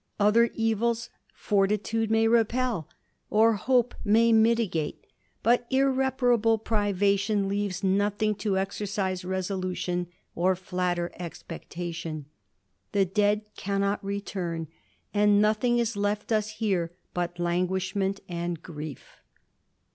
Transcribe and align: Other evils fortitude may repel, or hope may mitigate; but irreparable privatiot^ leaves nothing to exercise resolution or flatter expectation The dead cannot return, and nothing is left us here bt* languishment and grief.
Other 0.19 0.49
evils 0.55 1.11
fortitude 1.31 2.09
may 2.09 2.27
repel, 2.27 2.89
or 3.29 3.53
hope 3.53 3.93
may 4.03 4.33
mitigate; 4.33 5.05
but 5.43 5.67
irreparable 5.69 6.57
privatiot^ 6.57 7.45
leaves 7.47 7.83
nothing 7.83 8.33
to 8.37 8.57
exercise 8.57 9.23
resolution 9.23 10.07
or 10.33 10.55
flatter 10.55 11.11
expectation 11.19 12.25
The 12.93 13.05
dead 13.05 13.43
cannot 13.55 14.03
return, 14.03 14.69
and 15.13 15.39
nothing 15.39 15.77
is 15.77 15.95
left 15.95 16.31
us 16.31 16.53
here 16.53 16.91
bt* 17.13 17.37
languishment 17.37 18.21
and 18.27 18.59
grief. 18.59 19.21